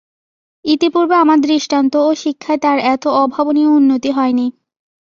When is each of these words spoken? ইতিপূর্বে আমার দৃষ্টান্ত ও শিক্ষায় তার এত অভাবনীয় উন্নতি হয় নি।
ইতিপূর্বে 0.65 1.15
আমার 1.15 1.37
দৃষ্টান্ত 1.41 1.93
ও 1.97 2.09
শিক্ষায় 2.15 2.59
তার 2.59 2.77
এত 2.85 3.03
অভাবনীয় 3.21 3.69
উন্নতি 3.69 4.09
হয় 4.11 4.33
নি। 4.33 4.47